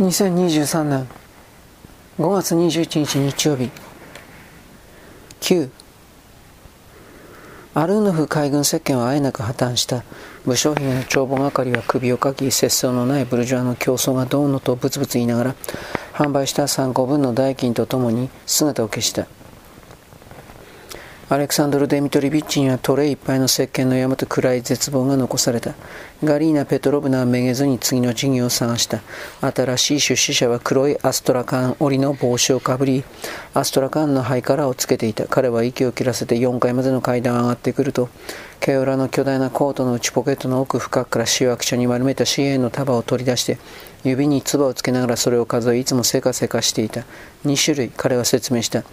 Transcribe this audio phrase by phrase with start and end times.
[0.00, 1.06] 2023年
[2.18, 3.70] 5月21日日曜日
[5.40, 5.70] 9
[7.74, 10.02] アルーノフ海軍石鹸はあえなく破綻した
[10.46, 15.54] 武将兵の帳簿係は首をかき節操のないブルジョアの競争がどうのとブツブツ言いながら
[16.14, 19.26] 販売した3個分の代金とともに姿を消した。
[21.28, 25.74] アレクサンドル・デミトリビッチにはトレイいっぱいの石鹸の山と暗い絶望が残された。
[26.22, 29.00] ガリーナ・ペトロブナはめげずに次の事業を探した。
[29.40, 33.04] 新しい出資者は黒いアストラカン織の帽子をかぶり、
[33.54, 35.26] アストラカンのハイカラーをつけていた。
[35.26, 38.10] 彼は息を切らせて4階までの階段を上がってくると、
[38.60, 43.58] 毛裏の巨大なコートの内ポケットの奥深くから塩悪書に丸めた紙幣の束を取り出して、
[44.04, 47.04] 指に唾をつけながらそれを数え、いつもせかせかしていた。
[47.46, 48.84] 2種類、彼は説明した。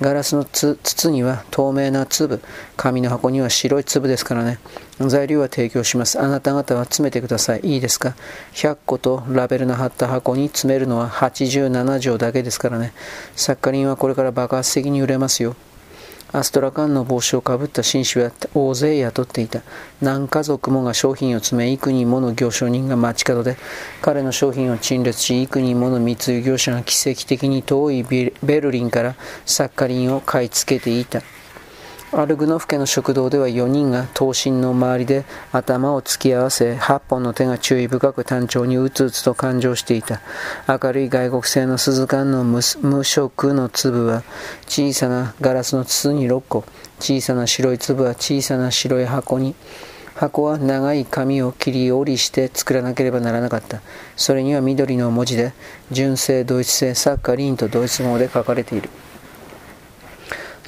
[0.00, 2.40] ガラスの筒には透明な粒、
[2.76, 4.60] 紙の箱には白い粒ですからね。
[5.00, 6.20] 材料は提供します。
[6.20, 7.60] あなた方は詰めてください。
[7.64, 8.14] いいですか
[8.54, 12.92] ?100 個とラベルの貼った箱に詰めるのは87錠だけですからね。
[13.34, 15.56] サッカリンはこれから爆発的に売れますよ。
[16.30, 19.62] アストラカンの帽子をかぶった紳士は大勢雇っていた。
[20.02, 23.56] 何家族もが商品を詰め、幾人もの行商人が街角で、
[24.02, 29.14] 彼の商品を陳列し、幾人もの密輸業者が奇跡的に遠いベルリンから
[29.46, 31.22] サッカリンを買い付けていた。
[32.10, 40.22] アルグノフ家の食堂では4人が刀身の周りで頭を突き合わせ8本の手が注意深く単調にうつうつと感情していた。
[40.66, 42.62] 明るい外国製の鈴管の無
[43.04, 44.22] 色の粒は
[44.66, 46.64] 小さなガラスの筒に6個。
[46.98, 49.54] 小さな白い粒は小さな白い箱に。
[50.14, 53.82] 箱は長い紙を切り折りして作らなければならなかった。
[54.16, 55.52] それには緑の文字で
[55.90, 58.88] 純正ドイツ製サッカリンとドイツ語で書かれている。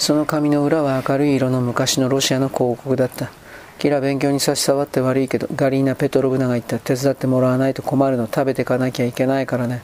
[0.00, 3.30] その紙の裏は明るい色の昔のロシアの広告だった。
[3.78, 6.78] キラ勉強に差し障って悪いけど、ガリーナ・ペトロブナが言った。
[6.78, 8.24] 手伝ってもらわないと困るの。
[8.24, 9.82] 食べてかなきゃいけないからね。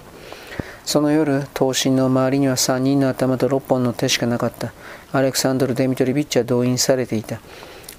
[0.86, 4.72] その夜、刀身の周りには3人の頭と6本の手しかなかった。
[5.12, 7.38] アレクサンドル・デミトリビッチは動員されていた。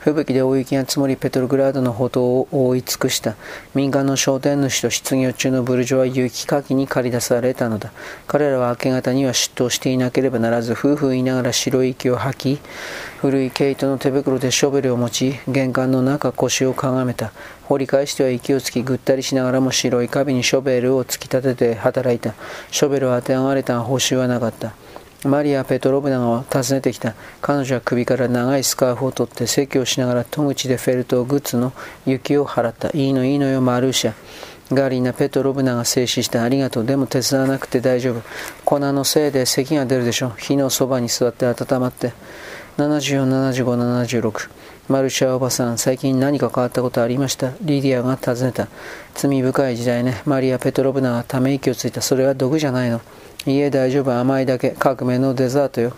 [0.08, 3.36] 吹雪で大雪が積もりペトログラードの歩道を覆い尽くした。
[3.76, 7.92] 民間の商店主と失業中のブルジョは雪かきに駆り出されたのだ。
[8.26, 12.62] 彼らは明け方には出頭していなければならず夫婦言いながら白い息を吐き
[13.18, 17.34] 古い毛糸の手袋でショベルを持ち玄関の中腰をかがめた。
[17.66, 22.34] 掘り返しては息をつきぐったりしながらも白いカビにショベルを突き立てて働いた。
[22.72, 24.74] ショベルを当て上がれたが報酬はなかった。
[25.28, 27.14] マリア・ペトロブナが訪ねてきた。
[27.42, 31.74] 彼女は首から長いスカーフを取って説教しながら戸口でフェルトグッズの
[32.06, 32.90] 雪を払った。
[32.98, 34.14] いいのいいのよ、マルーシャ。
[34.72, 36.44] ガーリーナ・ペトロブナが静止した。
[36.44, 36.86] ありがとう。
[36.86, 38.22] でも手伝わなくて大丈夫。
[38.66, 40.32] 粉のせいで咳が出るでしょ。
[40.38, 42.14] 火のそばに座って温まって。
[42.78, 44.50] 74、75、76。
[44.90, 47.52] マルシャおばさん、最近何か変わったことありました？
[47.62, 48.70] リディアが尋ねた。
[49.16, 50.22] 罪深い時代ね。
[50.26, 52.02] マリア・ペトロブナがため息をついた。
[52.02, 53.02] それは毒じゃないの。
[53.46, 55.94] いえ大丈夫甘いだけ革命のデザートよ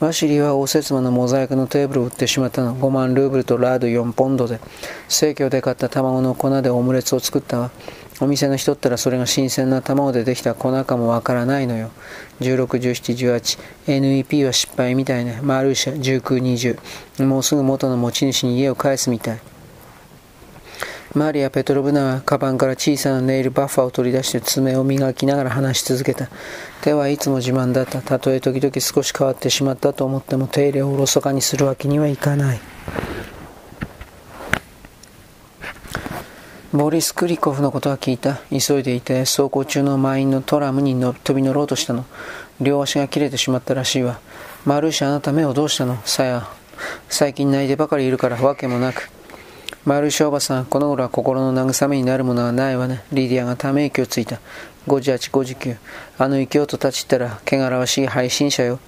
[0.00, 4.60] ワシリは応接間のモザイクのテーブルを売ってしまったの5万ルーブルとラード4ポンドで
[5.08, 7.70] 生協で買った卵の粉でオムレツを作ったわ
[8.22, 11.90] お店の人ったらそれが新鮮な卵でできた粉かもわからないのよ
[12.40, 13.58] 16、17、18
[14.00, 16.78] NEP は失敗みたいねマルーシャ19、
[17.18, 19.40] 20もうすぐ元の持ち主に家を返すみたい
[21.14, 26.30] マリア・ペトロブナはカバンから小さなネイルバッファーを取り出して爪を磨きながら話し続けた。
[26.80, 28.00] 手はいつも自慢だった。
[28.00, 32.60] たとえ時々少し変わってしまったと思っても手入れをおろそかにするわけにはいかない。
[36.72, 38.40] ボリス・クリコフのことは聞いた。
[38.48, 42.06] 急いでいて走行中の満員のトラムに飛び乗ろうとしたの。
[42.62, 44.20] 両足が切れてしまったらしいわ。
[44.64, 45.98] マルーシャあなた目をどうしたの？
[46.06, 46.48] さや。
[47.10, 49.10] 最近泣いてばかりいるからわけもなく。
[49.84, 53.04] マルーショーバさん、この頃は心の慰めになるものはないわね。
[53.12, 54.40] リディアがため息をついた。
[54.86, 55.76] 58、59。
[56.16, 58.78] あの異教徒たちったら、汚らわしい配信者よ。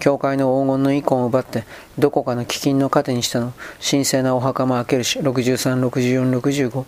[0.00, 1.62] 教会の黄金の遺恨を奪って、
[1.96, 3.52] どこかの飢饉の糧にしたの？
[3.88, 6.84] 神聖なお墓も開けるし、63、64、65。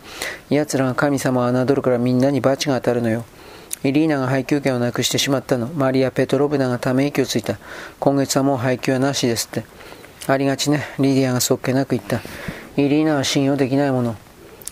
[0.50, 3.24] 奴らが神様を侮るからみんなに罰が当たるのよ。
[3.84, 5.68] イリーナが配給権をなくしてしまったの。
[5.68, 7.58] マリア・ペトロブナがため息をついた。
[8.00, 9.64] 今月はもう配給はなしですって。
[10.26, 10.84] ありがちね。
[10.98, 12.20] リディアがそっけなく言った。
[12.76, 14.16] イリーナは信用できないもの。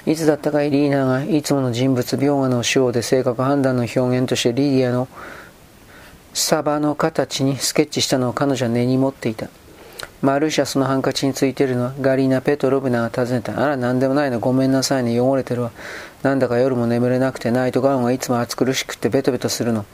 [0.06, 5.08] いつだったかイリーナがいつもの人物描画の手法で性格判断の表現としてリディアの
[6.32, 9.48] サバの形にスケッチしたのを彼女は根に持っていた。
[10.22, 13.62] マルシャそのハンカチについているのはガリーナ・ペトロブナが尋ねた。
[13.62, 14.38] あら、なんでもないの。
[14.38, 15.18] ごめんなさいね。
[15.18, 15.70] 汚れてるわ。
[16.22, 19.86] なんだか夜も眠れなくてナイトガウンがいつも暑苦しくてベトベトするの。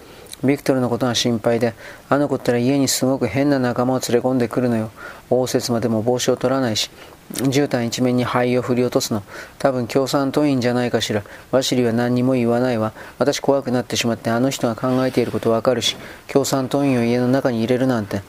[0.45, 1.75] ビクトルのことが心配で、
[2.09, 4.91] あの子ったら家にすごく変な仲間を連れ込んでくるのよ。
[5.31, 6.91] 応接までも帽子を取らないし、
[7.33, 9.23] 絨毯一面に灰を振り落とすの。
[9.59, 11.23] 多分共産党員じゃないかしら。
[11.51, 12.93] ワシリは何にも言わないわ。
[13.19, 15.97] 私怖くなってしまってあの人が考えていることわかるし、
[16.29, 18.23] 共産党員を家の中に入れるなんて。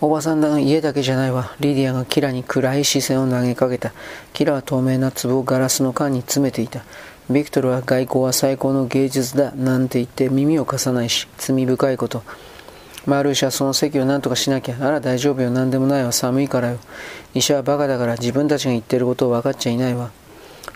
[0.00, 1.54] おばさんの家だけじゃないわ。
[1.60, 3.92] リディアがキラに暗い視線を投げかけた。
[4.34, 6.84] キラは透明な壺をガラスの缶に詰めていた。
[7.30, 12.22] ビクトルは外交は最高の芸術だなんて言って耳を貸さないし、罪深いこと。
[13.06, 14.76] マルーシはその席を何とかしなきゃ。
[14.80, 15.50] あら大丈夫よ。
[15.50, 16.12] 何でもないわ。
[16.12, 16.78] 寒いからよ。
[17.34, 20.10] 医者はバカだから自分たちが言ってることを分かっちゃいないわ。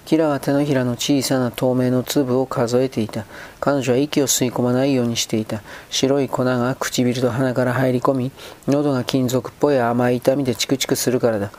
[0.04, 3.26] キラは手のひらの小さな透明の粒を数えていた。
[3.60, 5.62] 彼女は息を吸い込まないようにしていた。
[5.90, 8.32] 白い粉が唇と鼻から入り込み、
[8.66, 11.50] 喉が金属っぽい甘い痛みでチクチクするからだ。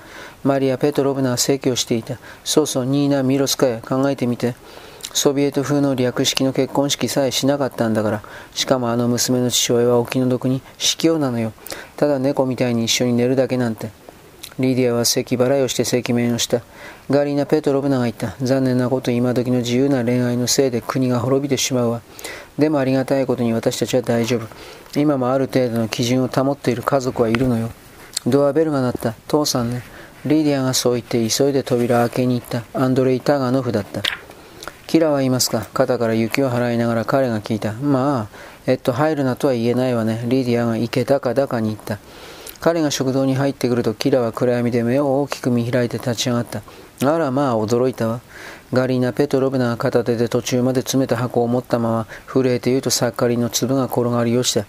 [0.43, 2.17] マリア・ペトロブナは説教していた。
[2.43, 4.55] そうそう、ニーナ・ミロスカヤ、考えてみて。
[5.11, 8.21] ソビエト風の略式の結婚式さえしなかったんだから。
[8.53, 11.51] しかもあの娘の父親はお気の毒に死境なのよ。
[11.97, 13.89] ただ猫みたいに一緒に寝るだけなんて。
[14.59, 16.61] リディアは咳払いをして赤面をした。
[17.09, 18.35] ガリーナ・ペトロブナが言った。
[18.41, 22.01] 残念なこと今時の自由な恋愛のせいで国が滅びてしまうわ。
[22.57, 24.47] でもありがたいことに私たちは大丈夫。
[24.99, 27.71] 今もある程度の基準を保っている家族はいるのよ。
[28.27, 29.15] ドアベルが鳴った。
[29.27, 29.81] 父さんね。
[30.25, 32.63] リディアがそう言って急いで扉を開けに行った。
[32.73, 34.01] アンドレイ・タガノフだった。
[34.85, 37.71] キラはいますか肩から雪を払いながら彼が聞いた。
[37.73, 40.23] まあ、えっと、入るなとは言えないわね。
[40.25, 41.99] リディアが行けたかだかに言った。
[42.59, 46.63] 彼が食堂に入ってくるとキラは暗闇で目を大きく見開いて立ち上がった。
[47.05, 48.19] あらまあ驚いたわ。
[48.71, 54.65] ガリーナ・ペトロブナが片手で途中まで詰めた箱を持ったまま震えて言うとサッカリの粒が転がり落ちた。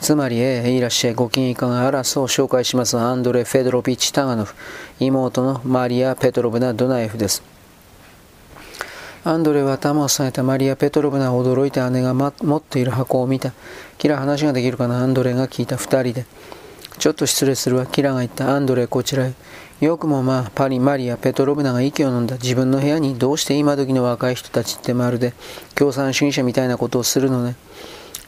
[0.00, 2.96] つまり、ええ、いらっしゃい、ご機嫌いかがあら、そう紹介します。
[2.98, 4.54] アンドレ・フェドロビッチ・タガノフ、
[5.00, 7.42] 妹のマリア・ペトロブナ・ドナエフです。
[9.24, 13.52] アンドレは頭を下げたマリア・ペトロブナは驚いて姉が、ま、持っている箱を見た。
[13.96, 15.00] キラ話ができるかな？
[15.00, 16.26] アンドレが聞いた二人で。
[16.98, 17.86] ちょっと失礼するわ。
[17.86, 18.54] キラが言った。
[18.54, 19.32] アンドレ、こちらへ。
[19.80, 25.34] よくもまあ、パリ、マリア、ペトロブナが息を飲んだ自分の部屋にどうして今時の若い人たちってまるで
[25.76, 27.54] 共産主義者みたいなことをするのね。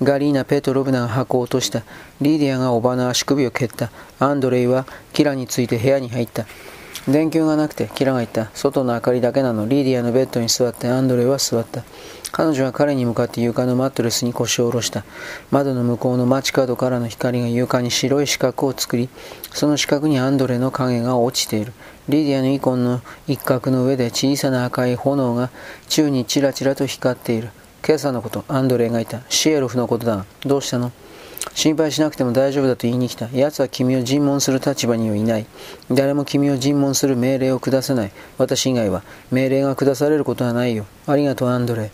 [0.01, 1.83] ガリーナ・ペトロブナが箱を落とした。
[2.21, 3.91] リーディアがおばの足首を蹴った。
[4.21, 6.47] アンドレイはキラについて部屋に入った。
[7.09, 8.51] 電球がなくて、キラが言った。
[8.55, 9.67] 外の明かりだけなの。
[9.67, 11.83] リーディアのベッドに座ってアンドレは座った。
[12.31, 15.05] 彼女は彼に向かって床のマットレスに腰を下ろした。
[15.51, 19.09] 窓の向こうの街角からの光が床に白い四角を作り、
[19.53, 21.73] その四角にアンドレの影が落ちている。
[22.09, 25.51] リディアのイコンの一角の上で小さな赤い炎が
[25.89, 27.51] 宙にチラチラと光っている。
[27.85, 29.23] 今朝のこと、アンドレがいた。
[29.29, 30.27] シエロフのことだ。
[30.45, 30.93] どうしたの？
[31.55, 33.29] 心配しなくても大丈夫だと言いに来た。
[33.33, 35.47] 奴は君を尋問する立場にはいない。
[35.91, 38.13] 誰も君を尋問する命令を下せない。
[38.39, 39.03] 私以外は。
[39.31, 40.87] 命令が下されることはないよ。
[41.07, 41.91] ありがとう、アンドレ。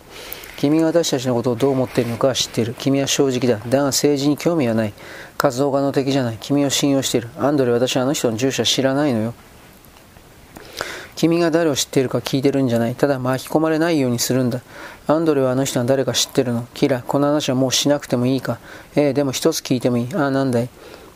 [0.57, 2.75] 君が私たちのことをどう思っているのかは知っている。
[2.79, 3.63] 君は正直だ。
[3.69, 4.95] だが政治に興味はない。
[5.37, 6.39] 活動家の敵じゃない。
[6.41, 7.29] 君を信用している。
[7.39, 9.35] アンドレ、私はあの人の住所は知らないのよ。
[11.17, 12.95] 君が誰を知っているか聞いてるんじゃない。
[12.95, 14.61] ただ巻き込まれないようにするんだ。
[15.09, 16.69] アンドレはあの人は誰か知ってるの。
[16.75, 18.59] キラ、この話はもうしなくてもいいか。
[18.95, 20.09] ええ、でも一つ聞いてもいい。
[20.15, 20.69] ああ、なんだい。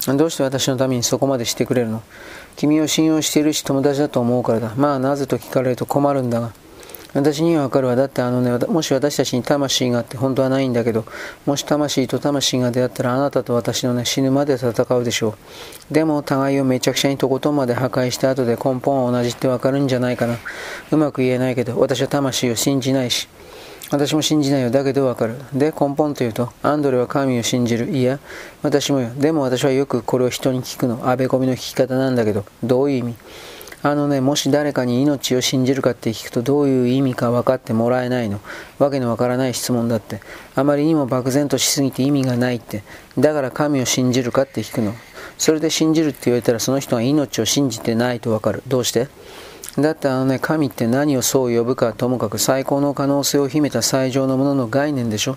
[0.07, 2.03] どうして私のためにそこまでしてくれるの
[2.57, 4.73] 君を信用しているし友達だと思うからだ。
[4.77, 6.53] まあなぜと聞かれると困るんだが。
[7.13, 7.97] 私にはわかるわ。
[7.97, 11.05] だってあのね、もし私たちに魂があって本当はないんだけど、
[11.45, 15.31] もし魂と魂が出会ったらあなたと私のね、死ぬまで戦うでしょ
[15.91, 15.95] う。
[15.95, 20.37] でも互いをめちゃくちゃにとことんまで破壊した後で根本は同じってわかるんじゃないかな。
[20.93, 23.29] うまく言えないけど、私は魂を信じないし。
[23.93, 24.71] 私も信じないよ。
[24.71, 25.35] だけどわかる。
[25.53, 27.91] で、根本というと、アンドレは神を信じる。
[27.91, 28.21] いや、
[28.63, 29.11] 私もよ。
[29.17, 31.11] でも私はよくこれを人に聞くの。
[31.11, 33.17] あべこみの聞き方なんだけど、どういう意味？
[33.83, 38.41] あのね、もし誰かに命を信じるかって聞くとどういう意味か分かってもらえないの？
[38.79, 40.21] わけのわからない質問だって。
[40.55, 42.83] あまりにも漠然としすぎて意味がないって。
[43.19, 44.95] だから神を信じるかって聞くの。
[45.39, 48.63] それで信じるって言われたらその人は命を信じてないとわかる。
[48.69, 49.09] どうして？
[49.79, 55.37] だってあのね、神って何をそう呼ぶかともかく最高の可能性を秘めた最上のものの概念でしょ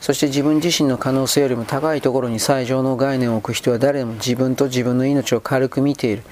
[0.00, 6.22] そして自分自身の可能性よりも高いところに最上の概念を置く人は誰でも自分と自分の命を軽く見ている。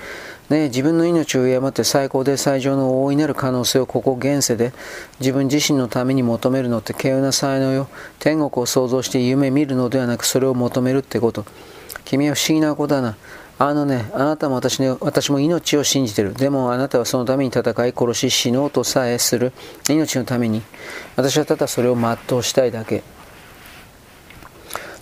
[0.51, 4.73] ね、自分の命を敬って最高で最上の大いなる可能性をここ現世で
[5.21, 7.89] 自分自身のために求めるのって稀有な才能よ。
[8.19, 11.47] 天国を想像して夢見るのではなくそれを求めるってこと。
[12.05, 13.17] 君は不思議な子だな。
[13.61, 16.35] あのね、あなたも私,、ね、私も命を信じてる。
[16.35, 19.53] でもあなたはそのために戦い、殺し、死のうとさえする。
[19.89, 20.63] 命のために。
[21.15, 23.05] 私はただそれを全うしたいだけ。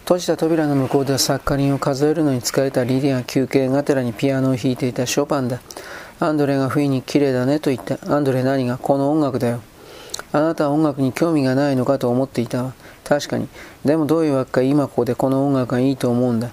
[0.08, 5.60] 閉じた扉の向こうではサッカリンを数えるのに使えたリディア休憩がてらにピアノを弾いていたショパンだ。
[6.18, 7.98] アンドレが不意に綺麗だねと言った。
[8.10, 9.60] アンドレ何がこの音楽だよ。
[10.32, 12.72] あなたは音楽に興味がないのかと思っていたわ。
[13.04, 13.48] 確かに。
[13.84, 16.52] でもどういうわけか今ここでこの音楽がいいと思うんだ。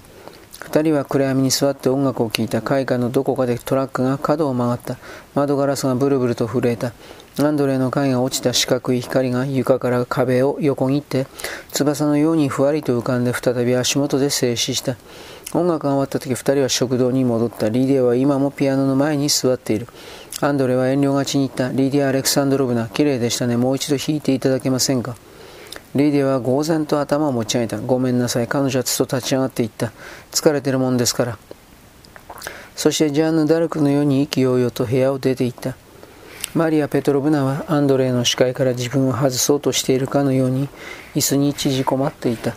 [0.60, 2.60] 二人は暗闇に座って音楽を聴いた。
[2.60, 4.98] 海岸のどこかでトラックが角を曲がった。
[5.34, 6.92] 窓ガラスがブルブルと震えた。
[7.38, 11.26] アンドレの影が落ちた四角い光が床から壁を横切って、
[11.70, 14.96] 翼のようにふわりと浮かんで再び足元で静止した。
[15.52, 17.68] 音楽が終わった時二人は食堂に戻った。
[17.68, 19.86] リディアは今もピアノの前に座っている。
[20.40, 21.76] アンドレは遠慮がちに言った。
[21.76, 23.56] リディア・アレクサンドロブナ、綺麗でしたね。
[23.58, 25.14] もう一度弾いていただけませんか？
[25.94, 27.78] リディアは呆然と頭を持ち上げた。
[27.78, 28.48] ごめんなさい。
[28.48, 29.92] 彼女はつと立ち上がっていった。
[30.30, 31.38] 疲れてるもんですから。
[32.74, 35.76] そしてジャンヌ・ダルクのように意気揚々と部屋を出て行った。
[36.54, 40.68] マリア・ペトロブナはアンドレイの視界から自分を外そうとしているかのように
[41.14, 42.54] 椅子に縮こまっていた。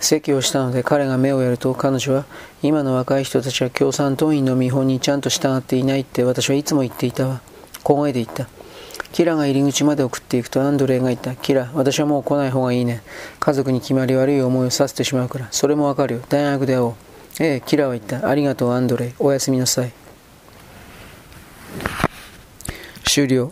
[0.00, 2.24] 席をしたので彼が目をやると彼女は
[2.62, 7.40] 今の若い人たちは共産党員の見本にちゃんと従っていないって私はいつも言っていたわ。
[7.82, 8.48] 小声で言った。
[9.12, 11.34] キラが入り口まで送っていくとアンドレイが言った。
[11.34, 13.02] キラ、私はもう来ない方がいいね。
[13.40, 15.48] 家族に決まり悪い思いをさせてしまうから。
[15.50, 16.20] それもわかるよ。
[16.28, 16.94] 大学で会おう。
[17.40, 18.28] ええ、キラは言った。
[18.28, 19.12] ありがとう、アンドレイ。
[19.18, 19.92] おやすみなさい。
[23.08, 23.50] 終了。